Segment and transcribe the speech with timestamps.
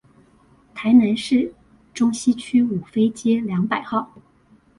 [0.73, 1.53] 台南市
[1.93, 4.09] 中西區五妃街兩百號